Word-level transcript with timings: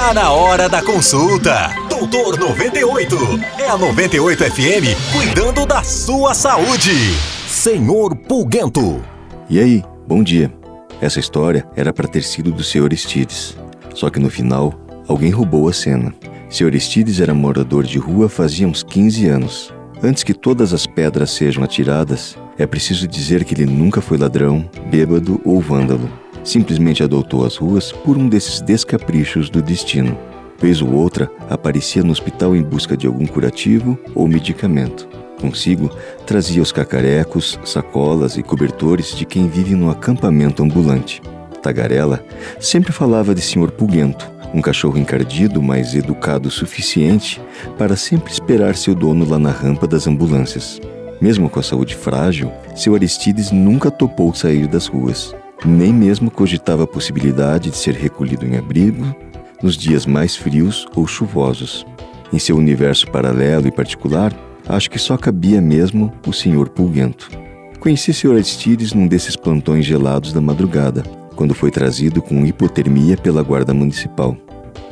Tá 0.00 0.14
na 0.14 0.32
hora 0.32 0.66
da 0.66 0.82
consulta. 0.82 1.68
Doutor 1.90 2.38
98. 2.38 3.16
É 3.58 3.68
a 3.68 3.76
98 3.76 4.44
FM 4.44 5.12
cuidando 5.12 5.66
da 5.66 5.82
sua 5.82 6.32
saúde. 6.32 6.90
Senhor 7.46 8.16
Pulguento. 8.16 9.04
E 9.50 9.60
aí, 9.60 9.84
bom 10.08 10.22
dia. 10.22 10.50
Essa 11.02 11.20
história 11.20 11.66
era 11.76 11.92
para 11.92 12.08
ter 12.08 12.22
sido 12.22 12.50
do 12.50 12.64
Sr. 12.64 12.96
Stides. 12.96 13.58
Só 13.94 14.08
que 14.08 14.18
no 14.18 14.30
final, 14.30 14.72
alguém 15.06 15.30
roubou 15.30 15.68
a 15.68 15.72
cena. 15.72 16.14
Sr. 16.48 16.80
Stides 16.80 17.20
era 17.20 17.34
morador 17.34 17.84
de 17.84 17.98
rua 17.98 18.26
fazia 18.26 18.66
uns 18.66 18.82
15 18.82 19.28
anos. 19.28 19.74
Antes 20.02 20.22
que 20.22 20.32
todas 20.32 20.72
as 20.72 20.86
pedras 20.86 21.30
sejam 21.30 21.62
atiradas, 21.62 22.38
é 22.56 22.66
preciso 22.66 23.06
dizer 23.06 23.44
que 23.44 23.52
ele 23.52 23.66
nunca 23.66 24.00
foi 24.00 24.16
ladrão, 24.16 24.66
bêbado 24.90 25.38
ou 25.44 25.60
vândalo. 25.60 26.08
Simplesmente 26.42 27.02
adotou 27.02 27.44
as 27.44 27.56
ruas 27.56 27.92
por 27.92 28.16
um 28.16 28.28
desses 28.28 28.60
descaprichos 28.60 29.50
do 29.50 29.62
destino. 29.62 30.16
Vez 30.58 30.82
ou 30.82 30.92
outra, 30.92 31.30
aparecia 31.48 32.02
no 32.02 32.12
hospital 32.12 32.54
em 32.54 32.62
busca 32.62 32.96
de 32.96 33.06
algum 33.06 33.26
curativo 33.26 33.98
ou 34.14 34.28
medicamento. 34.28 35.08
Consigo, 35.40 35.90
trazia 36.26 36.60
os 36.60 36.70
cacarecos, 36.70 37.58
sacolas 37.64 38.36
e 38.36 38.42
cobertores 38.42 39.16
de 39.16 39.24
quem 39.24 39.48
vive 39.48 39.74
no 39.74 39.90
acampamento 39.90 40.62
ambulante. 40.62 41.22
Tagarela 41.62 42.22
sempre 42.58 42.92
falava 42.92 43.34
de 43.34 43.40
Sr. 43.40 43.70
Pulguento, 43.70 44.30
um 44.52 44.60
cachorro 44.60 44.98
encardido, 44.98 45.62
mas 45.62 45.94
educado 45.94 46.48
o 46.48 46.52
suficiente 46.52 47.40
para 47.78 47.96
sempre 47.96 48.32
esperar 48.32 48.76
seu 48.76 48.94
dono 48.94 49.26
lá 49.26 49.38
na 49.38 49.50
rampa 49.50 49.86
das 49.86 50.06
ambulâncias. 50.06 50.80
Mesmo 51.20 51.48
com 51.48 51.60
a 51.60 51.62
saúde 51.62 51.94
frágil, 51.94 52.50
seu 52.74 52.94
Aristides 52.94 53.50
nunca 53.50 53.90
topou 53.90 54.34
sair 54.34 54.66
das 54.66 54.86
ruas. 54.86 55.34
Nem 55.64 55.92
mesmo 55.92 56.30
cogitava 56.30 56.84
a 56.84 56.86
possibilidade 56.86 57.70
de 57.70 57.76
ser 57.76 57.94
recolhido 57.94 58.46
em 58.46 58.56
abrigo 58.56 59.14
nos 59.62 59.76
dias 59.76 60.06
mais 60.06 60.34
frios 60.34 60.86
ou 60.94 61.06
chuvosos. 61.06 61.84
Em 62.32 62.38
seu 62.38 62.56
universo 62.56 63.10
paralelo 63.10 63.68
e 63.68 63.72
particular, 63.72 64.32
acho 64.68 64.90
que 64.90 64.98
só 64.98 65.16
cabia 65.16 65.60
mesmo 65.60 66.12
o 66.26 66.32
Sr. 66.32 66.70
Pulguento. 66.70 67.28
Conheci 67.78 68.12
Sr. 68.12 68.32
Aristides 68.32 68.92
num 68.92 69.06
desses 69.06 69.36
plantões 69.36 69.84
gelados 69.84 70.32
da 70.32 70.40
madrugada, 70.40 71.02
quando 71.34 71.54
foi 71.54 71.70
trazido 71.70 72.22
com 72.22 72.44
hipotermia 72.46 73.16
pela 73.16 73.42
Guarda 73.42 73.74
Municipal. 73.74 74.36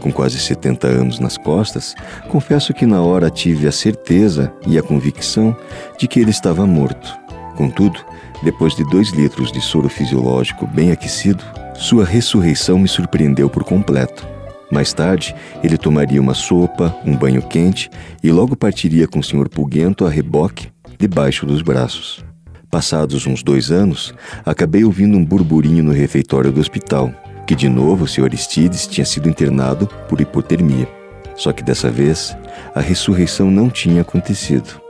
Com 0.00 0.12
quase 0.12 0.38
70 0.38 0.86
anos 0.86 1.18
nas 1.18 1.36
costas, 1.36 1.94
confesso 2.28 2.72
que 2.72 2.86
na 2.86 3.02
hora 3.02 3.30
tive 3.30 3.66
a 3.66 3.72
certeza 3.72 4.52
e 4.66 4.78
a 4.78 4.82
convicção 4.82 5.56
de 5.98 6.06
que 6.06 6.20
ele 6.20 6.30
estava 6.30 6.66
morto. 6.66 7.16
Contudo, 7.56 8.00
depois 8.42 8.74
de 8.74 8.84
dois 8.84 9.10
litros 9.10 9.50
de 9.50 9.60
soro 9.60 9.88
fisiológico 9.88 10.66
bem 10.66 10.92
aquecido, 10.92 11.44
sua 11.74 12.04
ressurreição 12.04 12.78
me 12.78 12.88
surpreendeu 12.88 13.48
por 13.48 13.64
completo. 13.64 14.26
Mais 14.70 14.92
tarde, 14.92 15.34
ele 15.62 15.78
tomaria 15.78 16.20
uma 16.20 16.34
sopa, 16.34 16.94
um 17.04 17.16
banho 17.16 17.42
quente 17.42 17.88
e 18.22 18.30
logo 18.30 18.54
partiria 18.54 19.08
com 19.08 19.18
o 19.18 19.22
Sr. 19.22 19.48
Pulguento 19.48 20.06
a 20.06 20.10
reboque 20.10 20.68
debaixo 20.98 21.46
dos 21.46 21.62
braços. 21.62 22.24
Passados 22.70 23.26
uns 23.26 23.42
dois 23.42 23.70
anos, 23.70 24.12
acabei 24.44 24.84
ouvindo 24.84 25.16
um 25.16 25.24
burburinho 25.24 25.82
no 25.82 25.92
refeitório 25.92 26.52
do 26.52 26.60
hospital, 26.60 27.10
que 27.46 27.54
de 27.54 27.68
novo 27.68 28.04
o 28.04 28.08
Sr. 28.08 28.24
Aristides 28.24 28.86
tinha 28.86 29.06
sido 29.06 29.28
internado 29.28 29.86
por 30.06 30.20
hipotermia. 30.20 30.86
Só 31.34 31.52
que 31.52 31.62
dessa 31.62 31.90
vez, 31.90 32.36
a 32.74 32.80
ressurreição 32.80 33.50
não 33.50 33.70
tinha 33.70 34.02
acontecido. 34.02 34.80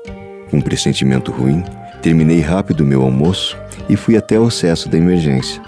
Com 0.51 0.57
um 0.57 0.63
pressentimento 0.63 1.31
ruim, 1.31 1.63
terminei 2.03 2.41
rápido 2.41 2.85
meu 2.85 3.03
almoço 3.03 3.57
e 3.89 3.97
fui 3.97 4.17
até 4.17 4.39
o 4.39 4.47
acesso 4.47 4.89
da 4.89 4.97
emergência. 4.97 5.61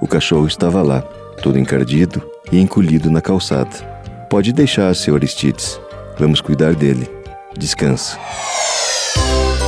O 0.00 0.06
cachorro 0.06 0.46
estava 0.46 0.82
lá, 0.82 1.02
todo 1.42 1.58
encardido 1.58 2.22
e 2.50 2.60
encolhido 2.60 3.10
na 3.10 3.20
calçada. 3.20 3.70
Pode 4.28 4.52
deixar, 4.52 4.94
Sr. 4.94 5.14
Aristides. 5.14 5.80
Vamos 6.18 6.40
cuidar 6.40 6.74
dele. 6.74 7.08
Descansa. 7.56 8.18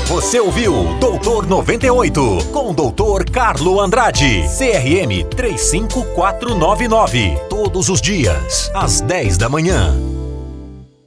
Você 0.06 0.40
ouviu 0.40 0.72
Doutor 0.98 1.46
98 1.46 2.38
com 2.50 2.70
o 2.70 2.74
Doutor 2.74 3.30
Carlo 3.30 3.78
Andrade, 3.78 4.42
CRM 4.56 5.28
35499. 5.36 7.38
Todos 7.50 7.90
os 7.90 8.00
dias, 8.00 8.70
às 8.74 9.02
10 9.02 9.36
da 9.36 9.50
manhã. 9.50 10.17